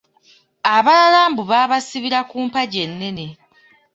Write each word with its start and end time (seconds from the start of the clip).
Abalala 0.75 1.19
mbu 1.31 1.43
baabasibira 1.49 2.19
ku 2.29 2.37
mpagi 2.47 2.77
ennene. 2.85 3.27